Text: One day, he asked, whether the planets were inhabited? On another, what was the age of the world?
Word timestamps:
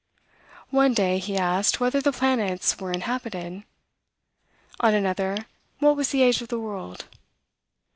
One 0.71 0.95
day, 0.95 1.19
he 1.19 1.37
asked, 1.37 1.79
whether 1.79 2.01
the 2.01 2.11
planets 2.11 2.79
were 2.79 2.91
inhabited? 2.91 3.61
On 4.79 4.95
another, 4.95 5.45
what 5.77 5.95
was 5.95 6.09
the 6.09 6.23
age 6.23 6.41
of 6.41 6.47
the 6.47 6.57
world? 6.57 7.05